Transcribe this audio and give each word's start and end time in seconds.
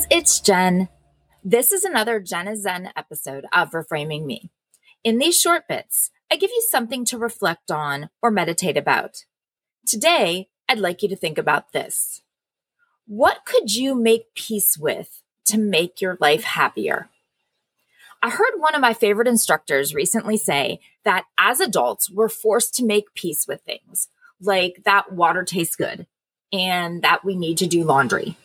guys, 0.00 0.06
it's 0.10 0.40
Jen. 0.40 0.88
This 1.44 1.72
is 1.72 1.84
another 1.84 2.20
Jen 2.20 2.48
is 2.48 2.62
Zen 2.62 2.90
episode 2.96 3.44
of 3.52 3.72
Reframing 3.72 4.24
Me. 4.24 4.50
In 5.04 5.18
these 5.18 5.38
short 5.38 5.68
bits, 5.68 6.10
I 6.30 6.36
give 6.36 6.50
you 6.50 6.62
something 6.70 7.04
to 7.06 7.18
reflect 7.18 7.70
on 7.70 8.08
or 8.22 8.30
meditate 8.30 8.76
about. 8.76 9.24
Today, 9.86 10.48
I'd 10.68 10.78
like 10.78 11.02
you 11.02 11.08
to 11.08 11.16
think 11.16 11.36
about 11.38 11.72
this. 11.72 12.22
What 13.06 13.44
could 13.44 13.74
you 13.74 13.94
make 13.94 14.34
peace 14.34 14.78
with 14.78 15.22
to 15.46 15.58
make 15.58 16.00
your 16.00 16.16
life 16.20 16.44
happier? 16.44 17.10
I 18.22 18.30
heard 18.30 18.54
one 18.56 18.74
of 18.74 18.80
my 18.80 18.94
favorite 18.94 19.28
instructors 19.28 19.94
recently 19.94 20.36
say 20.36 20.80
that 21.04 21.24
as 21.38 21.60
adults, 21.60 22.10
we're 22.10 22.28
forced 22.28 22.74
to 22.76 22.86
make 22.86 23.14
peace 23.14 23.46
with 23.46 23.60
things 23.62 24.08
like 24.40 24.82
that 24.84 25.12
water 25.12 25.42
tastes 25.42 25.76
good 25.76 26.06
and 26.52 27.02
that 27.02 27.24
we 27.24 27.36
need 27.36 27.58
to 27.58 27.66
do 27.66 27.84
laundry. 27.84 28.36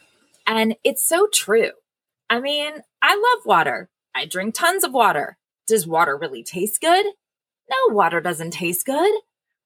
And 0.48 0.76
it's 0.84 1.08
so 1.08 1.27
true. 1.31 1.72
I 2.30 2.40
mean, 2.40 2.73
I 3.02 3.16
love 3.16 3.45
water. 3.45 3.90
I 4.16 4.26
drink 4.26 4.55
tons 4.55 4.84
of 4.84 4.94
water. 4.94 5.38
Does 5.68 5.88
water 5.88 6.18
really 6.18 6.44
taste 6.44 6.81
good? 6.81 7.05
No, 7.70 7.95
water 7.95 8.21
doesn't 8.21 8.52
taste 8.52 8.85
good. 8.85 9.21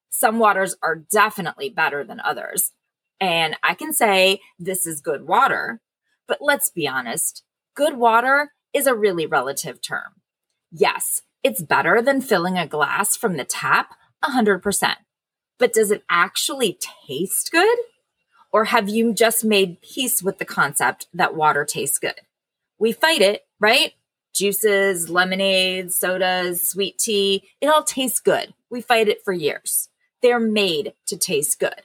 Some 0.08 0.38
waters 0.38 0.74
are 0.82 0.96
definitely 0.96 1.68
better 1.68 2.04
than 2.04 2.20
others. 2.20 2.72
And 3.20 3.56
I 3.62 3.74
can 3.74 3.92
say 3.92 4.40
this 4.58 4.86
is 4.86 5.00
good 5.00 5.26
water, 5.26 5.80
but 6.26 6.38
let's 6.40 6.70
be 6.70 6.88
honest, 6.88 7.42
good 7.76 7.96
water 7.96 8.52
is 8.72 8.86
a 8.86 8.94
really 8.94 9.26
relative 9.26 9.82
term. 9.82 10.22
Yes, 10.72 11.22
it's 11.42 11.62
better 11.62 12.00
than 12.00 12.20
filling 12.20 12.56
a 12.56 12.66
glass 12.66 13.16
from 13.16 13.36
the 13.36 13.44
tap 13.44 13.94
100%. 14.24 14.94
But 15.58 15.72
does 15.74 15.90
it 15.90 16.02
actually 16.08 16.78
taste 17.06 17.50
good? 17.52 17.78
Or 18.52 18.64
have 18.64 18.88
you 18.88 19.12
just 19.12 19.44
made 19.44 19.80
peace 19.80 20.22
with 20.22 20.38
the 20.38 20.44
concept 20.44 21.06
that 21.14 21.36
water 21.36 21.64
tastes 21.64 21.98
good? 21.98 22.20
We 22.78 22.92
fight 22.92 23.20
it, 23.20 23.42
right? 23.60 23.92
Juices, 24.34 25.08
lemonades, 25.08 25.96
sodas, 25.96 26.68
sweet 26.68 26.98
tea, 26.98 27.48
it 27.60 27.66
all 27.66 27.82
tastes 27.82 28.20
good. 28.20 28.54
We 28.70 28.80
fight 28.80 29.08
it 29.08 29.22
for 29.24 29.32
years. 29.32 29.88
They're 30.22 30.40
made 30.40 30.94
to 31.06 31.16
taste 31.16 31.58
good. 31.58 31.82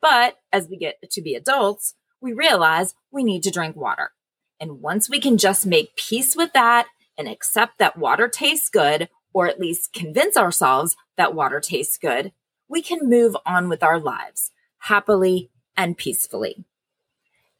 But 0.00 0.38
as 0.52 0.68
we 0.68 0.76
get 0.76 0.98
to 1.10 1.22
be 1.22 1.34
adults, 1.34 1.94
we 2.20 2.32
realize 2.32 2.94
we 3.10 3.22
need 3.22 3.42
to 3.44 3.50
drink 3.50 3.76
water. 3.76 4.12
And 4.58 4.80
once 4.80 5.08
we 5.08 5.20
can 5.20 5.38
just 5.38 5.66
make 5.66 5.96
peace 5.96 6.36
with 6.36 6.52
that 6.52 6.86
and 7.16 7.28
accept 7.28 7.78
that 7.78 7.98
water 7.98 8.28
tastes 8.28 8.68
good, 8.68 9.08
or 9.32 9.46
at 9.46 9.60
least 9.60 9.92
convince 9.92 10.36
ourselves 10.36 10.96
that 11.16 11.34
water 11.34 11.60
tastes 11.60 11.96
good, 11.96 12.32
we 12.68 12.82
can 12.82 13.08
move 13.08 13.36
on 13.46 13.68
with 13.68 13.82
our 13.82 13.98
lives 13.98 14.50
happily 14.84 15.50
and 15.80 15.96
peacefully. 15.96 16.64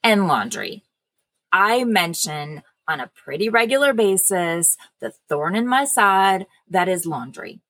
And 0.03 0.29
laundry. 0.29 0.83
I 1.53 1.85
mention 1.85 2.63
on 2.87 3.01
a 3.01 3.11
pretty 3.15 3.49
regular 3.49 3.93
basis 3.93 4.77
the 5.01 5.13
thorn 5.29 5.57
in 5.57 5.67
my 5.67 5.85
side 5.85 6.47
that 6.69 6.89
is 6.89 7.07
laundry, 7.07 7.61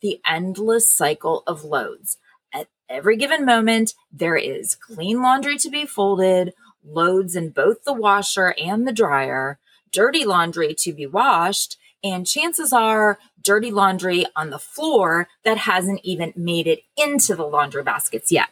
the 0.00 0.20
endless 0.24 0.88
cycle 0.88 1.42
of 1.46 1.64
loads. 1.64 2.18
At 2.54 2.68
every 2.88 3.16
given 3.16 3.44
moment, 3.44 3.94
there 4.12 4.36
is 4.36 4.76
clean 4.76 5.20
laundry 5.22 5.58
to 5.58 5.70
be 5.70 5.86
folded, 5.86 6.54
loads 6.84 7.34
in 7.34 7.50
both 7.50 7.82
the 7.84 7.92
washer 7.92 8.54
and 8.62 8.86
the 8.86 8.92
dryer, 8.92 9.58
dirty 9.90 10.24
laundry 10.24 10.74
to 10.78 10.92
be 10.92 11.06
washed, 11.06 11.78
and 12.04 12.26
chances 12.26 12.72
are 12.72 13.18
dirty 13.42 13.72
laundry 13.72 14.24
on 14.36 14.50
the 14.50 14.58
floor 14.58 15.28
that 15.44 15.58
hasn't 15.58 16.00
even 16.04 16.32
made 16.36 16.68
it 16.68 16.82
into 16.96 17.34
the 17.34 17.46
laundry 17.46 17.82
baskets 17.82 18.30
yet. 18.30 18.50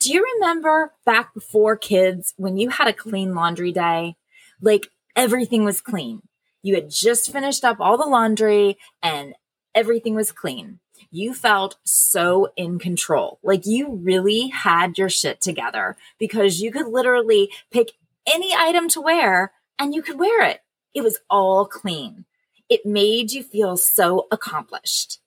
Do 0.00 0.12
you 0.12 0.24
remember 0.34 0.92
back 1.04 1.34
before 1.34 1.76
kids 1.76 2.32
when 2.36 2.56
you 2.56 2.68
had 2.68 2.86
a 2.86 2.92
clean 2.92 3.34
laundry 3.34 3.72
day? 3.72 4.14
Like 4.60 4.88
everything 5.16 5.64
was 5.64 5.80
clean. 5.80 6.22
You 6.62 6.76
had 6.76 6.88
just 6.88 7.32
finished 7.32 7.64
up 7.64 7.80
all 7.80 7.98
the 7.98 8.06
laundry 8.06 8.78
and 9.02 9.34
everything 9.74 10.14
was 10.14 10.30
clean. 10.30 10.78
You 11.10 11.34
felt 11.34 11.78
so 11.84 12.52
in 12.56 12.78
control. 12.78 13.40
Like 13.42 13.66
you 13.66 13.90
really 13.92 14.48
had 14.48 14.98
your 14.98 15.08
shit 15.08 15.40
together 15.40 15.96
because 16.18 16.60
you 16.60 16.70
could 16.70 16.86
literally 16.86 17.50
pick 17.72 17.92
any 18.24 18.54
item 18.54 18.88
to 18.90 19.00
wear 19.00 19.52
and 19.80 19.94
you 19.94 20.02
could 20.02 20.18
wear 20.18 20.44
it. 20.44 20.60
It 20.94 21.02
was 21.02 21.18
all 21.28 21.66
clean. 21.66 22.24
It 22.68 22.86
made 22.86 23.32
you 23.32 23.42
feel 23.42 23.76
so 23.76 24.28
accomplished. 24.30 25.18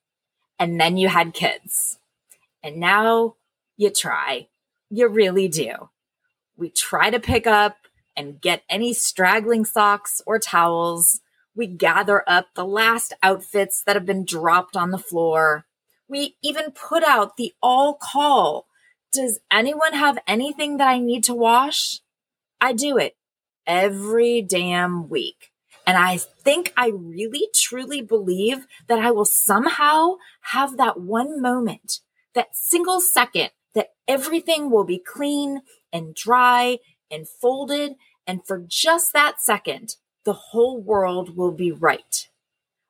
And 0.58 0.80
then 0.80 0.96
you 0.96 1.10
had 1.10 1.34
kids. 1.34 1.98
And 2.64 2.78
now 2.78 3.36
you 3.76 3.90
try 3.90 4.48
you 4.92 5.08
really 5.08 5.48
do. 5.48 5.90
We 6.58 6.70
try 6.70 7.10
to 7.10 7.20
pick 7.20 7.48
up 7.48 7.78
and 8.16 8.42
get 8.42 8.64
any 8.70 8.94
straggling 8.94 9.66
socks 9.66 10.22
or 10.28 10.38
towels. 10.38 11.22
We 11.56 11.66
gather 11.66 12.24
up 12.28 12.48
the 12.54 12.66
last 12.66 13.14
outfits 13.24 13.82
that 13.86 13.96
have 13.96 14.06
been 14.06 14.26
dropped 14.26 14.76
on 14.76 14.92
the 14.92 14.98
floor. 14.98 15.66
We 16.08 16.36
even 16.44 16.72
put 16.72 17.04
out 17.04 17.38
the 17.38 17.54
all 17.64 17.94
call. 17.94 18.68
Does 19.14 19.40
anyone 19.50 19.94
have 19.94 20.20
anything 20.28 20.78
that 20.78 20.88
I 20.88 21.00
need 21.00 21.24
to 21.26 21.34
wash? 21.34 22.02
I 22.60 22.74
do 22.74 22.98
it 22.98 23.16
every 23.66 24.42
damn 24.42 25.08
week. 25.10 25.52
And 25.88 25.98
I 25.98 26.18
think 26.18 26.74
I 26.78 26.92
really 26.94 27.48
truly 27.56 28.02
believe 28.02 28.68
that 28.88 29.00
I 29.00 29.12
will 29.12 29.26
somehow 29.26 30.18
have 30.42 30.78
that 30.78 31.00
one 31.00 31.42
moment, 31.42 32.00
that 32.36 32.56
single 32.56 33.00
second 33.02 33.50
that 33.74 33.94
everything 34.08 34.70
will 34.70 34.84
be 34.84 35.00
clean 35.00 35.62
and 35.92 36.16
dry 36.16 36.80
and 37.10 37.28
folded. 37.28 37.96
And 38.28 38.46
for 38.46 38.64
just 38.66 39.14
that 39.14 39.42
second, 39.42 39.96
the 40.24 40.34
whole 40.34 40.82
world 40.82 41.36
will 41.36 41.52
be 41.52 41.72
right. 41.72 42.30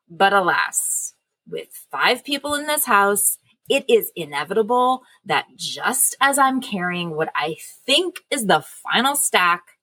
But 0.10 0.34
alas, 0.34 1.14
with 1.48 1.70
five 1.92 2.24
people 2.24 2.54
in 2.54 2.68
this 2.68 2.86
house, 2.86 3.38
it 3.70 3.86
is 3.88 4.12
inevitable 4.16 5.04
that 5.26 5.48
just 5.56 6.18
as 6.20 6.38
I'm 6.38 6.62
carrying 6.62 7.12
what 7.12 7.32
I 7.36 7.56
think 7.86 8.20
is 8.30 8.46
the 8.46 8.62
final 8.62 9.16
stack, 9.16 9.78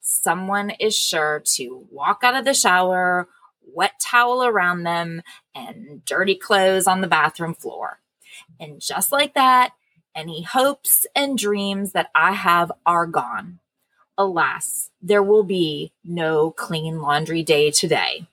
someone 0.00 0.70
is 0.78 0.96
sure 0.96 1.42
to 1.54 1.86
walk 1.90 2.20
out 2.22 2.36
of 2.36 2.44
the 2.44 2.54
shower, 2.54 3.28
wet 3.66 3.92
towel 4.00 4.44
around 4.44 4.84
them, 4.84 5.22
and 5.54 6.04
dirty 6.04 6.36
clothes 6.36 6.86
on 6.86 7.00
the 7.00 7.08
bathroom 7.08 7.54
floor. 7.54 8.00
And 8.60 8.80
just 8.80 9.10
like 9.10 9.34
that, 9.34 9.72
any 10.14 10.42
hopes 10.42 11.06
and 11.14 11.38
dreams 11.38 11.92
that 11.92 12.10
I 12.14 12.32
have 12.32 12.72
are 12.84 13.06
gone. 13.06 13.58
Alas, 14.18 14.90
there 15.00 15.22
will 15.22 15.42
be 15.42 15.92
no 16.04 16.50
clean 16.50 17.00
laundry 17.00 17.42
day 17.42 17.70
today. 17.70 18.26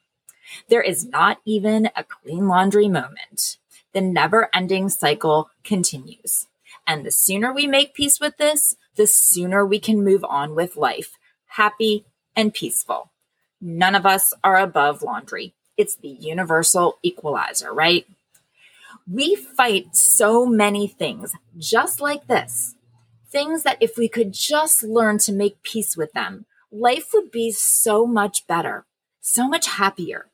There 0.68 0.82
is 0.82 1.06
not 1.06 1.40
even 1.46 1.90
a 1.96 2.04
clean 2.04 2.48
laundry 2.48 2.88
moment. 2.88 3.58
The 3.94 4.02
never 4.02 4.50
ending 4.54 4.90
cycle 4.90 5.50
continues. 5.64 6.48
And 6.86 7.06
the 7.06 7.12
sooner 7.12 7.54
we 7.54 7.68
make 7.68 7.94
peace 7.94 8.20
with 8.20 8.38
this, 8.38 8.76
the 8.96 9.08
sooner 9.08 9.66
we 9.66 9.80
can 9.80 10.04
move 10.04 10.26
on 10.26 10.56
with 10.56 10.76
life, 10.76 11.18
happy 11.48 12.06
and 12.36 12.54
peaceful. 12.54 13.12
None 13.62 13.96
of 13.96 14.06
us 14.06 14.34
are 14.44 14.58
above 14.58 15.02
laundry. 15.02 15.54
It's 15.78 15.96
the 15.96 16.10
universal 16.10 16.98
equalizer, 17.04 17.74
right? 17.74 18.06
We 19.12 19.36
fight 19.36 19.96
so 19.96 20.46
many 20.46 20.88
things 20.88 21.34
just 21.58 22.00
like 22.00 22.28
this. 22.28 22.76
Things 23.32 23.64
that 23.64 23.78
if 23.80 23.98
we 23.98 24.08
could 24.08 24.34
just 24.34 24.84
learn 24.84 25.18
to 25.20 25.32
make 25.32 25.64
peace 25.64 25.98
with 25.98 26.14
them, 26.14 26.46
life 26.72 27.10
would 27.14 27.32
be 27.32 27.52
so 27.52 28.06
much 28.06 28.46
better, 28.46 28.86
so 29.20 29.48
much 29.48 29.66
happier. 29.66 30.28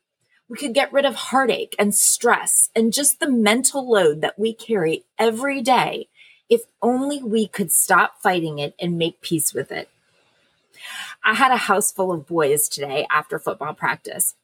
We 0.46 0.58
could 0.58 0.74
get 0.74 0.92
rid 0.92 1.06
of 1.06 1.14
heartache 1.14 1.74
and 1.78 1.94
stress 1.94 2.68
and 2.76 2.92
just 2.92 3.18
the 3.18 3.30
mental 3.30 3.90
load 3.90 4.20
that 4.20 4.38
we 4.38 4.52
carry 4.52 5.04
every 5.18 5.62
day 5.62 6.08
if 6.50 6.62
only 6.82 7.22
we 7.22 7.48
could 7.48 7.72
stop 7.72 8.20
fighting 8.22 8.58
it 8.58 8.74
and 8.78 8.98
make 8.98 9.22
peace 9.22 9.54
with 9.54 9.72
it. 9.72 9.88
I 11.24 11.34
had 11.34 11.50
a 11.50 11.56
house 11.56 11.90
full 11.90 12.12
of 12.12 12.26
boys 12.26 12.68
today 12.68 13.06
after 13.10 13.38
football 13.38 13.72
practice 13.72 14.34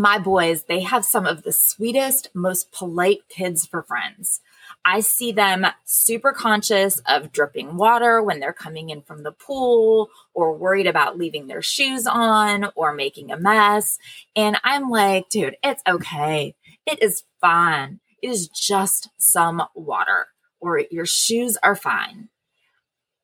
my 0.00 0.18
boys, 0.18 0.64
they 0.64 0.80
have 0.80 1.04
some 1.04 1.26
of 1.26 1.42
the 1.42 1.52
sweetest, 1.52 2.30
most 2.34 2.72
polite 2.72 3.28
kids 3.28 3.66
for 3.66 3.82
friends. 3.82 4.40
I 4.84 5.00
see 5.00 5.32
them 5.32 5.66
super 5.84 6.32
conscious 6.32 7.00
of 7.06 7.32
dripping 7.32 7.76
water 7.76 8.22
when 8.22 8.40
they're 8.40 8.52
coming 8.52 8.90
in 8.90 9.02
from 9.02 9.22
the 9.22 9.32
pool 9.32 10.08
or 10.32 10.56
worried 10.56 10.86
about 10.86 11.18
leaving 11.18 11.46
their 11.46 11.62
shoes 11.62 12.06
on 12.06 12.70
or 12.74 12.94
making 12.94 13.30
a 13.30 13.36
mess. 13.36 13.98
And 14.34 14.58
I'm 14.64 14.88
like, 14.88 15.28
dude, 15.28 15.56
it's 15.62 15.82
okay. 15.86 16.54
It 16.86 17.02
is 17.02 17.24
fine. 17.40 18.00
It 18.22 18.30
is 18.30 18.48
just 18.48 19.10
some 19.18 19.62
water 19.74 20.28
or 20.60 20.82
your 20.90 21.06
shoes 21.06 21.56
are 21.62 21.76
fine. 21.76 22.28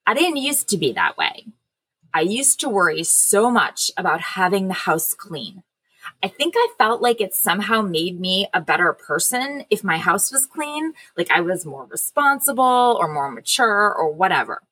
I 0.07 0.15
didn't 0.15 0.37
used 0.37 0.69
to 0.71 0.77
be 0.77 0.93
that 0.93 1.17
way. 1.17 1.47
I 2.13 2.21
used 2.21 2.61
to 2.61 2.69
worry 2.69 3.03
so 3.03 3.51
much 3.51 3.91
about 3.97 4.21
having 4.21 4.69
the 4.69 4.75
house 4.75 5.15
clean 5.15 5.63
I 6.27 6.29
think 6.29 6.55
I 6.57 6.69
felt 6.77 7.01
like 7.01 7.21
it 7.21 7.35
somehow 7.35 7.83
made 7.83 8.19
me 8.19 8.49
a 8.53 8.61
better 8.61 8.93
person 8.93 9.65
if 9.71 9.85
my 9.85 9.97
house 9.97 10.33
was 10.33 10.45
clean, 10.45 10.93
like 11.17 11.31
I 11.31 11.41
was 11.41 11.65
more 11.65 11.85
responsible 11.85 12.99
or 12.99 13.07
more 13.07 13.31
mature 13.31 13.95
or 13.95 14.13
whatever. 14.13 14.63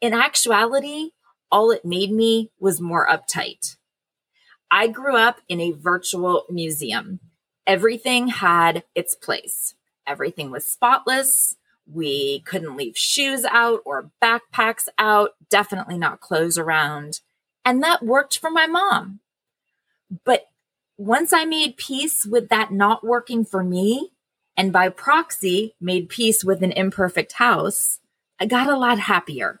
In 0.00 0.14
actuality, 0.14 1.10
all 1.50 1.72
it 1.72 1.84
made 1.84 2.10
me 2.10 2.52
was 2.58 2.80
more 2.80 3.06
uptight. 3.06 3.76
I 4.70 4.86
grew 4.86 5.14
up 5.14 5.42
in 5.46 5.60
a 5.60 5.72
virtual 5.72 6.46
museum. 6.48 7.20
Everything 7.66 8.28
had 8.28 8.82
its 8.94 9.14
place. 9.14 9.74
Everything 10.06 10.50
was 10.50 10.64
spotless. 10.64 11.54
We 11.84 12.40
couldn't 12.46 12.78
leave 12.78 12.96
shoes 12.96 13.44
out 13.44 13.80
or 13.84 14.10
backpacks 14.22 14.88
out, 14.96 15.32
definitely 15.50 15.98
not 15.98 16.22
clothes 16.22 16.56
around. 16.56 17.20
And 17.62 17.82
that 17.82 18.02
worked 18.02 18.38
for 18.38 18.50
my 18.50 18.66
mom. 18.66 19.20
But 20.24 20.46
once 21.02 21.32
I 21.32 21.44
made 21.44 21.76
peace 21.76 22.24
with 22.24 22.48
that 22.50 22.70
not 22.70 23.02
working 23.02 23.44
for 23.44 23.64
me, 23.64 24.12
and 24.56 24.72
by 24.72 24.88
proxy 24.88 25.74
made 25.80 26.08
peace 26.08 26.44
with 26.44 26.62
an 26.62 26.70
imperfect 26.70 27.32
house, 27.32 27.98
I 28.38 28.46
got 28.46 28.68
a 28.68 28.78
lot 28.78 29.00
happier. 29.00 29.60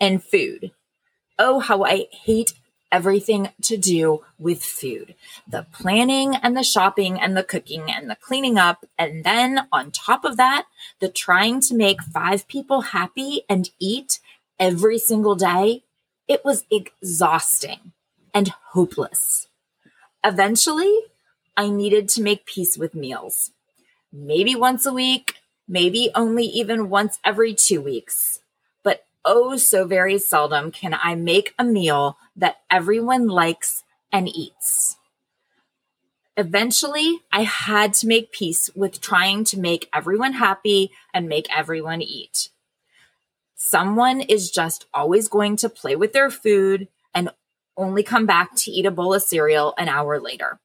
And 0.00 0.22
food. 0.22 0.70
Oh, 1.36 1.58
how 1.58 1.84
I 1.84 2.06
hate 2.12 2.54
everything 2.92 3.48
to 3.62 3.76
do 3.76 4.22
with 4.38 4.62
food 4.62 5.14
the 5.48 5.66
planning 5.72 6.36
and 6.36 6.56
the 6.56 6.62
shopping 6.62 7.18
and 7.18 7.36
the 7.36 7.42
cooking 7.42 7.90
and 7.90 8.08
the 8.08 8.16
cleaning 8.16 8.58
up. 8.58 8.84
And 8.96 9.24
then 9.24 9.66
on 9.72 9.90
top 9.90 10.24
of 10.24 10.36
that, 10.36 10.66
the 11.00 11.08
trying 11.08 11.60
to 11.62 11.74
make 11.74 12.02
five 12.02 12.46
people 12.46 12.82
happy 12.82 13.42
and 13.48 13.70
eat 13.80 14.20
every 14.60 14.98
single 14.98 15.34
day. 15.34 15.82
It 16.28 16.44
was 16.44 16.66
exhausting 16.70 17.92
and 18.32 18.52
hopeless. 18.72 19.48
Eventually, 20.24 21.00
I 21.56 21.68
needed 21.68 22.08
to 22.10 22.22
make 22.22 22.46
peace 22.46 22.78
with 22.78 22.94
meals. 22.94 23.50
Maybe 24.12 24.54
once 24.54 24.86
a 24.86 24.92
week, 24.92 25.36
maybe 25.68 26.10
only 26.14 26.44
even 26.44 26.90
once 26.90 27.18
every 27.24 27.54
two 27.54 27.80
weeks 27.80 28.40
But 28.82 29.04
oh 29.24 29.56
so 29.56 29.86
very 29.86 30.18
seldom 30.18 30.70
can 30.70 30.94
I 30.94 31.14
make 31.14 31.54
a 31.58 31.64
meal 31.64 32.18
that 32.36 32.58
everyone 32.70 33.28
likes 33.28 33.84
and 34.12 34.28
eats. 34.28 34.96
Eventually, 36.36 37.20
I 37.30 37.42
had 37.42 37.94
to 37.94 38.06
make 38.06 38.32
peace 38.32 38.70
with 38.74 39.00
trying 39.00 39.44
to 39.44 39.58
make 39.58 39.88
everyone 39.92 40.34
happy 40.34 40.90
and 41.12 41.28
make 41.28 41.46
everyone 41.54 42.02
eat. 42.02 42.48
Someone 43.54 44.20
is 44.20 44.50
just 44.50 44.86
always 44.92 45.28
going 45.28 45.56
to 45.58 45.68
play 45.68 45.94
with 45.94 46.12
their 46.12 46.30
food 46.30 46.88
and 47.14 47.30
only 47.76 48.02
come 48.02 48.26
back 48.26 48.54
to 48.56 48.70
eat 48.70 48.86
a 48.86 48.90
bowl 48.90 49.14
of 49.14 49.22
cereal 49.22 49.74
an 49.78 49.88
hour 49.88 50.20
later. 50.20 50.60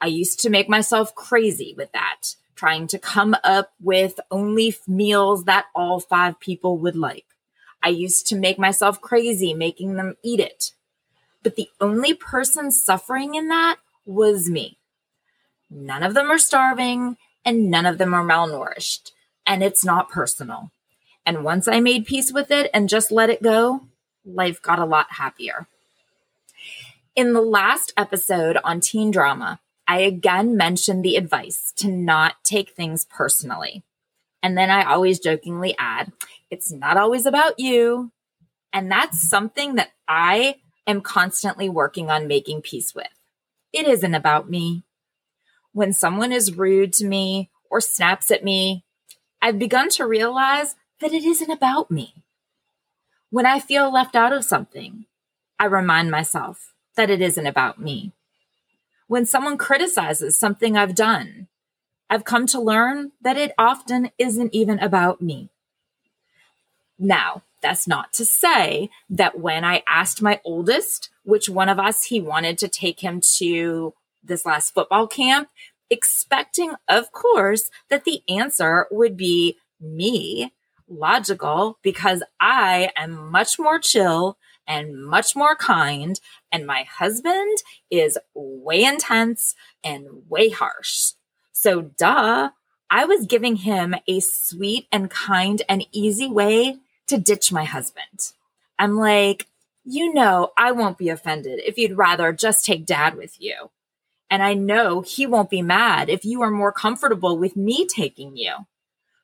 I 0.00 0.06
used 0.06 0.40
to 0.40 0.50
make 0.50 0.68
myself 0.68 1.14
crazy 1.14 1.74
with 1.76 1.92
that, 1.92 2.34
trying 2.54 2.86
to 2.88 2.98
come 2.98 3.36
up 3.44 3.72
with 3.80 4.20
only 4.30 4.74
meals 4.86 5.44
that 5.44 5.66
all 5.74 6.00
five 6.00 6.38
people 6.40 6.78
would 6.78 6.96
like. 6.96 7.26
I 7.82 7.90
used 7.90 8.26
to 8.28 8.36
make 8.36 8.58
myself 8.58 9.00
crazy 9.00 9.54
making 9.54 9.94
them 9.94 10.16
eat 10.22 10.40
it. 10.40 10.72
But 11.42 11.56
the 11.56 11.68
only 11.80 12.14
person 12.14 12.70
suffering 12.70 13.34
in 13.34 13.48
that 13.48 13.76
was 14.04 14.50
me. 14.50 14.78
None 15.70 16.02
of 16.02 16.14
them 16.14 16.30
are 16.30 16.38
starving 16.38 17.16
and 17.44 17.70
none 17.70 17.86
of 17.86 17.98
them 17.98 18.14
are 18.14 18.24
malnourished. 18.24 19.12
And 19.46 19.62
it's 19.62 19.84
not 19.84 20.10
personal. 20.10 20.72
And 21.24 21.44
once 21.44 21.68
I 21.68 21.80
made 21.80 22.06
peace 22.06 22.32
with 22.32 22.50
it 22.50 22.70
and 22.74 22.88
just 22.88 23.12
let 23.12 23.30
it 23.30 23.42
go, 23.42 23.82
life 24.24 24.60
got 24.60 24.78
a 24.78 24.84
lot 24.84 25.06
happier. 25.10 25.68
In 27.16 27.32
the 27.32 27.40
last 27.40 27.94
episode 27.96 28.58
on 28.62 28.80
teen 28.80 29.10
drama, 29.10 29.58
I 29.88 30.00
again 30.00 30.54
mentioned 30.54 31.02
the 31.02 31.16
advice 31.16 31.72
to 31.76 31.90
not 31.90 32.44
take 32.44 32.72
things 32.72 33.06
personally. 33.06 33.84
And 34.42 34.56
then 34.56 34.70
I 34.70 34.84
always 34.84 35.18
jokingly 35.18 35.74
add, 35.78 36.12
it's 36.50 36.70
not 36.70 36.98
always 36.98 37.24
about 37.24 37.58
you. 37.58 38.12
And 38.70 38.92
that's 38.92 39.26
something 39.26 39.76
that 39.76 39.92
I 40.06 40.56
am 40.86 41.00
constantly 41.00 41.70
working 41.70 42.10
on 42.10 42.26
making 42.26 42.60
peace 42.60 42.94
with. 42.94 43.06
It 43.72 43.88
isn't 43.88 44.14
about 44.14 44.50
me. 44.50 44.84
When 45.72 45.94
someone 45.94 46.32
is 46.32 46.58
rude 46.58 46.92
to 46.94 47.06
me 47.06 47.48
or 47.70 47.80
snaps 47.80 48.30
at 48.30 48.44
me, 48.44 48.84
I've 49.40 49.58
begun 49.58 49.88
to 49.92 50.06
realize 50.06 50.74
that 51.00 51.14
it 51.14 51.24
isn't 51.24 51.50
about 51.50 51.90
me. 51.90 52.24
When 53.30 53.46
I 53.46 53.58
feel 53.58 53.90
left 53.90 54.14
out 54.14 54.34
of 54.34 54.44
something, 54.44 55.06
I 55.58 55.64
remind 55.64 56.10
myself 56.10 56.74
that 56.96 57.10
it 57.10 57.20
isn't 57.20 57.46
about 57.46 57.80
me. 57.80 58.12
When 59.06 59.24
someone 59.24 59.56
criticizes 59.56 60.38
something 60.38 60.76
I've 60.76 60.94
done, 60.94 61.46
I've 62.10 62.24
come 62.24 62.46
to 62.48 62.60
learn 62.60 63.12
that 63.20 63.36
it 63.36 63.52
often 63.58 64.10
isn't 64.18 64.54
even 64.54 64.78
about 64.78 65.20
me. 65.20 65.50
Now, 66.98 67.42
that's 67.62 67.86
not 67.86 68.12
to 68.14 68.24
say 68.24 68.90
that 69.10 69.38
when 69.38 69.64
I 69.64 69.82
asked 69.88 70.22
my 70.22 70.40
oldest 70.44 71.10
which 71.24 71.48
one 71.48 71.68
of 71.68 71.78
us 71.78 72.04
he 72.04 72.20
wanted 72.20 72.58
to 72.58 72.68
take 72.68 73.00
him 73.00 73.20
to 73.38 73.94
this 74.22 74.46
last 74.46 74.72
football 74.74 75.06
camp, 75.06 75.48
expecting, 75.90 76.72
of 76.88 77.12
course, 77.12 77.70
that 77.88 78.04
the 78.04 78.22
answer 78.28 78.86
would 78.90 79.16
be 79.16 79.56
me, 79.80 80.52
logical, 80.88 81.78
because 81.82 82.22
I 82.40 82.90
am 82.96 83.30
much 83.30 83.58
more 83.58 83.78
chill 83.78 84.38
and 84.66 85.04
much 85.04 85.36
more 85.36 85.54
kind, 85.56 86.18
and 86.52 86.66
my 86.66 86.84
husband 86.84 87.58
is 87.90 88.18
way 88.34 88.84
intense 88.84 89.54
and 89.82 90.06
way 90.28 90.48
harsh. 90.48 91.12
So, 91.52 91.82
duh, 91.82 92.50
I 92.90 93.04
was 93.04 93.26
giving 93.26 93.56
him 93.56 93.94
a 94.06 94.20
sweet 94.20 94.86
and 94.92 95.10
kind 95.10 95.62
and 95.68 95.86
easy 95.92 96.28
way 96.28 96.78
to 97.08 97.18
ditch 97.18 97.52
my 97.52 97.64
husband. 97.64 98.32
I'm 98.78 98.96
like, 98.96 99.46
you 99.84 100.12
know, 100.12 100.52
I 100.56 100.72
won't 100.72 100.98
be 100.98 101.08
offended 101.08 101.60
if 101.64 101.78
you'd 101.78 101.96
rather 101.96 102.32
just 102.32 102.64
take 102.64 102.86
dad 102.86 103.16
with 103.16 103.40
you. 103.40 103.70
And 104.28 104.42
I 104.42 104.54
know 104.54 105.02
he 105.02 105.26
won't 105.26 105.50
be 105.50 105.62
mad 105.62 106.08
if 106.08 106.24
you 106.24 106.42
are 106.42 106.50
more 106.50 106.72
comfortable 106.72 107.38
with 107.38 107.56
me 107.56 107.86
taking 107.86 108.36
you. 108.36 108.54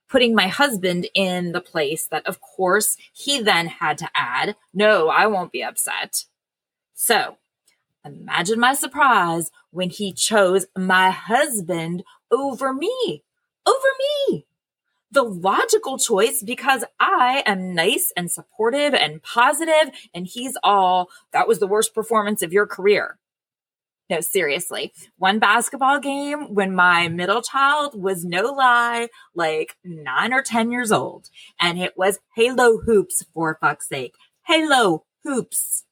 Putting 0.09 0.35
my 0.35 0.47
husband 0.47 1.09
in 1.15 1.53
the 1.53 1.61
place 1.61 2.07
that, 2.09 2.27
of 2.27 2.41
course, 2.41 2.97
he 3.13 3.41
then 3.41 3.67
had 3.67 3.99
to 3.99 4.11
add, 4.15 4.57
no, 4.73 5.09
I 5.09 5.27
won't 5.27 5.53
be 5.53 5.65
upset. 5.65 6.25
So 6.95 7.37
imagine 8.05 8.61
my 8.61 8.75
surprise 8.75 9.51
when 9.71 9.91
he 9.91 10.13
chose 10.13 10.67
my 10.77 11.11
husband 11.11 12.03
over 12.31 12.73
me, 12.73 13.25
over 13.67 13.89
me 13.99 14.47
the 15.13 15.23
logical 15.23 15.99
choice 15.99 16.43
because 16.43 16.85
I 16.99 17.43
am 17.47 17.75
nice 17.75 18.13
and 18.17 18.31
supportive 18.31 18.95
and 18.95 19.23
positive, 19.23 19.95
and 20.15 20.27
he's 20.27 20.57
all, 20.65 21.11
that 21.33 21.47
was 21.47 21.59
the 21.59 21.67
worst 21.67 21.95
performance 21.95 22.43
of 22.43 22.53
your 22.53 22.67
career. 22.67 23.19
No, 24.11 24.21
seriously. 24.21 24.93
One 25.17 25.39
basketball 25.39 26.01
game 26.01 26.55
when 26.55 26.75
my 26.75 27.09
middle 27.09 27.41
child 27.41 28.01
was 28.01 28.25
no 28.25 28.43
lie, 28.53 29.09
like 29.35 29.77
nine 29.85 30.33
or 30.33 30.43
10 30.43 30.71
years 30.71 30.91
old. 30.91 31.31
And 31.61 31.79
it 31.79 31.97
was 31.97 32.19
Halo 32.35 32.79
Hoops 32.79 33.25
for 33.33 33.57
fuck's 33.61 33.89
sake. 33.89 34.15
Halo 34.47 35.05
Hoops. 35.25 35.85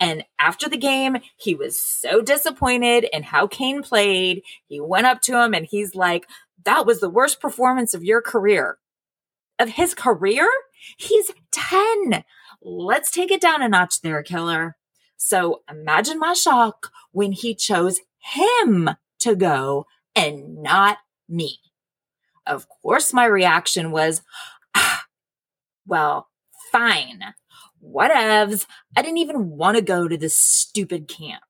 And 0.00 0.24
after 0.38 0.68
the 0.68 0.76
game, 0.76 1.18
he 1.36 1.54
was 1.54 1.80
so 1.80 2.20
disappointed 2.20 3.06
in 3.12 3.22
how 3.22 3.46
Kane 3.46 3.82
played. 3.82 4.42
He 4.66 4.80
went 4.80 5.06
up 5.06 5.20
to 5.22 5.40
him 5.40 5.54
and 5.54 5.66
he's 5.66 5.94
like, 5.94 6.26
that 6.64 6.86
was 6.86 7.00
the 7.00 7.10
worst 7.10 7.40
performance 7.40 7.94
of 7.94 8.04
your 8.04 8.20
career. 8.20 8.78
Of 9.58 9.70
his 9.70 9.94
career? 9.94 10.48
He's 10.96 11.30
10. 11.52 12.24
Let's 12.60 13.10
take 13.10 13.30
it 13.30 13.40
down 13.40 13.62
a 13.62 13.68
notch 13.68 14.00
there, 14.00 14.22
killer. 14.22 14.76
So 15.16 15.62
imagine 15.70 16.18
my 16.18 16.34
shock 16.34 16.90
when 17.12 17.32
he 17.32 17.54
chose 17.54 18.00
him 18.18 18.90
to 19.20 19.36
go 19.36 19.86
and 20.14 20.62
not 20.62 20.98
me. 21.28 21.58
Of 22.46 22.68
course, 22.68 23.12
my 23.12 23.24
reaction 23.24 23.90
was, 23.90 24.22
ah, 24.74 25.04
well, 25.86 26.28
fine. 26.72 27.34
Whatevs. 27.84 28.66
I 28.96 29.02
didn't 29.02 29.18
even 29.18 29.50
want 29.50 29.76
to 29.76 29.82
go 29.82 30.08
to 30.08 30.16
this 30.16 30.38
stupid 30.38 31.08
camp. 31.08 31.42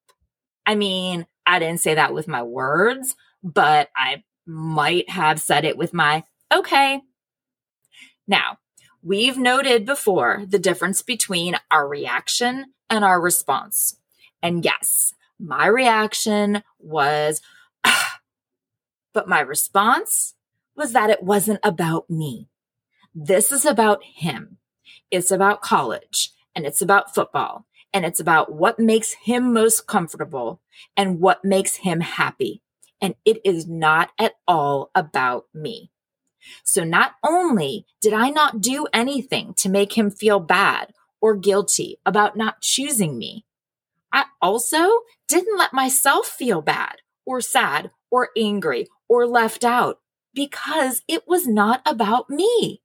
I 0.67 0.75
mean, 0.75 1.27
I 1.47 1.59
didn't 1.59 1.81
say 1.81 1.95
that 1.95 2.15
with 2.15 2.29
my 2.29 2.43
words, 2.43 3.15
but 3.43 3.91
I 3.97 4.25
might 4.47 5.11
have 5.11 5.41
said 5.41 5.65
it 5.65 5.77
with 5.77 5.93
my 5.93 6.25
okay. 6.53 7.03
Now, 8.27 8.59
we've 9.03 9.37
noted 9.37 9.85
before 9.85 10.45
the 10.47 10.59
difference 10.59 11.03
between 11.03 11.57
our 11.71 11.87
reaction 11.87 12.67
and 12.89 13.05
our 13.05 13.21
response. 13.21 13.97
And 14.43 14.65
yes, 14.65 15.13
my 15.39 15.67
reaction 15.67 16.63
was, 16.79 17.41
but 19.13 19.29
my 19.29 19.41
response 19.41 20.35
was 20.77 20.93
that 20.93 21.11
it 21.11 21.23
wasn't 21.23 21.61
about 21.63 22.09
me. 22.09 22.49
This 23.15 23.53
is 23.53 23.65
about 23.65 24.03
him. 24.03 24.59
It's 25.15 25.31
about 25.31 25.63
college 25.63 26.33
and 26.57 26.67
it's 26.67 26.83
about 26.83 27.15
football 27.15 27.67
and 27.93 28.05
it's 28.05 28.19
about 28.19 28.53
what 28.53 28.81
makes 28.81 29.13
him 29.13 29.53
most 29.53 29.87
comfortable 29.87 30.61
and 30.97 31.21
what 31.21 31.45
makes 31.45 31.77
him 31.77 32.01
happy 32.01 32.63
and 33.01 33.15
it 33.25 33.41
is 33.45 33.69
not 33.69 34.11
at 34.19 34.33
all 34.49 34.91
about 34.93 35.45
me. 35.55 35.93
So 36.65 36.83
not 36.83 37.13
only 37.25 37.87
did 38.01 38.13
I 38.13 38.31
not 38.31 38.61
do 38.61 38.89
anything 38.93 39.55
to 39.59 39.69
make 39.69 39.97
him 39.97 40.11
feel 40.11 40.41
bad 40.41 40.93
or 41.21 41.37
guilty 41.37 42.01
about 42.05 42.37
not 42.37 42.61
choosing 42.61 43.17
me. 43.17 43.45
I 44.13 44.25
also 44.43 45.03
didn't 45.29 45.57
let 45.57 45.73
myself 45.73 46.27
feel 46.27 46.61
bad 46.61 46.97
or 47.25 47.41
sad 47.41 47.93
or 48.11 48.31
angry 48.37 48.89
or 49.09 49.29
left 49.29 49.65
out 49.65 50.01
because 50.35 51.03
it 51.07 51.29
was 51.29 51.47
not 51.47 51.83
about 51.87 52.29
me. 52.29 52.83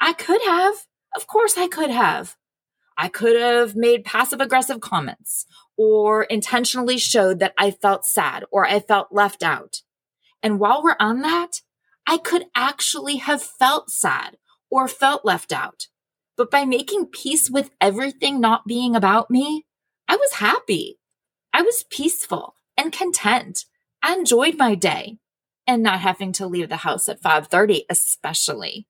I 0.00 0.12
could 0.12 0.42
have. 0.46 0.86
Of 1.18 1.26
course, 1.26 1.58
I 1.58 1.66
could 1.66 1.90
have. 1.90 2.36
I 2.96 3.08
could 3.08 3.34
have 3.34 3.74
made 3.74 4.04
passive 4.04 4.40
aggressive 4.40 4.80
comments 4.80 5.46
or 5.76 6.22
intentionally 6.22 6.96
showed 6.96 7.40
that 7.40 7.54
I 7.58 7.72
felt 7.72 8.06
sad 8.06 8.44
or 8.52 8.64
I 8.64 8.78
felt 8.78 9.08
left 9.10 9.42
out. 9.42 9.82
And 10.44 10.60
while 10.60 10.80
we're 10.80 10.94
on 11.00 11.22
that, 11.22 11.62
I 12.06 12.18
could 12.18 12.44
actually 12.54 13.16
have 13.16 13.42
felt 13.42 13.90
sad 13.90 14.36
or 14.70 14.86
felt 14.86 15.24
left 15.24 15.50
out. 15.50 15.88
But 16.36 16.52
by 16.52 16.64
making 16.64 17.06
peace 17.06 17.50
with 17.50 17.72
everything 17.80 18.40
not 18.40 18.64
being 18.64 18.94
about 18.94 19.28
me, 19.28 19.66
I 20.06 20.14
was 20.14 20.34
happy. 20.34 21.00
I 21.52 21.62
was 21.62 21.84
peaceful 21.90 22.54
and 22.76 22.92
content. 22.92 23.64
I 24.04 24.14
enjoyed 24.14 24.56
my 24.56 24.76
day 24.76 25.18
and 25.66 25.82
not 25.82 25.98
having 25.98 26.30
to 26.34 26.46
leave 26.46 26.68
the 26.68 26.76
house 26.86 27.08
at 27.08 27.20
5:30 27.20 27.86
especially. 27.90 28.86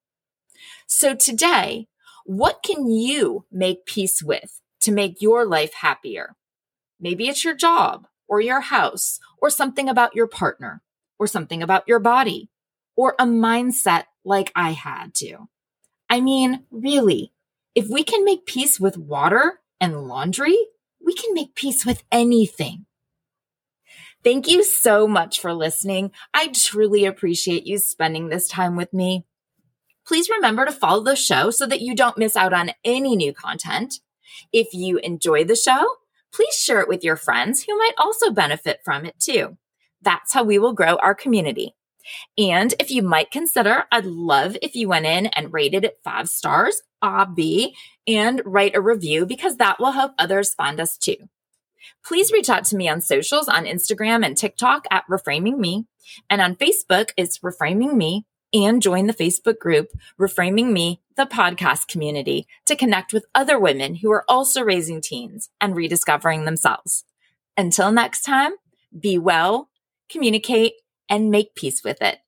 So 0.86 1.14
today, 1.14 1.88
what 2.28 2.62
can 2.62 2.90
you 2.90 3.46
make 3.50 3.86
peace 3.86 4.22
with 4.22 4.60
to 4.80 4.92
make 4.92 5.22
your 5.22 5.46
life 5.46 5.72
happier? 5.72 6.36
Maybe 7.00 7.26
it's 7.26 7.42
your 7.42 7.54
job 7.54 8.06
or 8.28 8.42
your 8.42 8.60
house 8.60 9.18
or 9.40 9.48
something 9.48 9.88
about 9.88 10.14
your 10.14 10.26
partner 10.26 10.82
or 11.18 11.26
something 11.26 11.62
about 11.62 11.88
your 11.88 11.98
body 11.98 12.50
or 12.96 13.14
a 13.18 13.24
mindset 13.24 14.04
like 14.26 14.52
I 14.54 14.72
had 14.72 15.14
to. 15.14 15.48
I 16.10 16.20
mean, 16.20 16.64
really, 16.70 17.32
if 17.74 17.88
we 17.88 18.04
can 18.04 18.26
make 18.26 18.44
peace 18.44 18.78
with 18.78 18.98
water 18.98 19.60
and 19.80 20.06
laundry, 20.06 20.58
we 21.02 21.14
can 21.14 21.32
make 21.32 21.54
peace 21.54 21.86
with 21.86 22.04
anything. 22.12 22.84
Thank 24.22 24.48
you 24.48 24.62
so 24.62 25.08
much 25.08 25.40
for 25.40 25.54
listening. 25.54 26.10
I 26.34 26.48
truly 26.48 27.06
appreciate 27.06 27.66
you 27.66 27.78
spending 27.78 28.28
this 28.28 28.48
time 28.48 28.76
with 28.76 28.92
me. 28.92 29.24
Please 30.08 30.30
remember 30.30 30.64
to 30.64 30.72
follow 30.72 31.04
the 31.04 31.14
show 31.14 31.50
so 31.50 31.66
that 31.66 31.82
you 31.82 31.94
don't 31.94 32.16
miss 32.16 32.34
out 32.34 32.54
on 32.54 32.70
any 32.82 33.14
new 33.14 33.34
content. 33.34 34.00
If 34.54 34.72
you 34.72 34.96
enjoy 34.96 35.44
the 35.44 35.54
show, 35.54 35.86
please 36.32 36.54
share 36.54 36.80
it 36.80 36.88
with 36.88 37.04
your 37.04 37.16
friends 37.16 37.64
who 37.64 37.76
might 37.76 37.92
also 37.98 38.30
benefit 38.30 38.80
from 38.82 39.04
it 39.04 39.20
too. 39.20 39.58
That's 40.00 40.32
how 40.32 40.44
we 40.44 40.58
will 40.58 40.72
grow 40.72 40.96
our 40.96 41.14
community. 41.14 41.74
And 42.38 42.74
if 42.80 42.90
you 42.90 43.02
might 43.02 43.30
consider, 43.30 43.84
I'd 43.92 44.06
love 44.06 44.56
if 44.62 44.74
you 44.74 44.88
went 44.88 45.04
in 45.04 45.26
and 45.26 45.52
rated 45.52 45.84
it 45.84 45.98
five 46.02 46.28
stars, 46.28 46.80
obby, 47.04 47.72
and 48.06 48.40
write 48.46 48.74
a 48.74 48.80
review 48.80 49.26
because 49.26 49.58
that 49.58 49.78
will 49.78 49.92
help 49.92 50.12
others 50.18 50.54
find 50.54 50.80
us 50.80 50.96
too. 50.96 51.16
Please 52.02 52.32
reach 52.32 52.48
out 52.48 52.64
to 52.64 52.76
me 52.76 52.88
on 52.88 53.02
socials 53.02 53.46
on 53.46 53.66
Instagram 53.66 54.24
and 54.24 54.38
TikTok 54.38 54.86
at 54.90 55.04
Reframing 55.10 55.58
Me. 55.58 55.84
And 56.30 56.40
on 56.40 56.56
Facebook, 56.56 57.10
it's 57.18 57.40
Reframing 57.40 57.94
Me. 57.94 58.24
And 58.54 58.80
join 58.80 59.06
the 59.06 59.14
Facebook 59.14 59.58
group, 59.58 59.88
Reframing 60.18 60.72
Me, 60.72 61.02
the 61.16 61.26
podcast 61.26 61.88
community, 61.88 62.46
to 62.64 62.76
connect 62.76 63.12
with 63.12 63.26
other 63.34 63.58
women 63.58 63.96
who 63.96 64.10
are 64.10 64.24
also 64.26 64.62
raising 64.62 65.00
teens 65.02 65.50
and 65.60 65.76
rediscovering 65.76 66.44
themselves. 66.44 67.04
Until 67.56 67.92
next 67.92 68.22
time, 68.22 68.52
be 68.98 69.18
well, 69.18 69.68
communicate, 70.08 70.74
and 71.10 71.30
make 71.30 71.54
peace 71.54 71.82
with 71.84 72.00
it. 72.00 72.20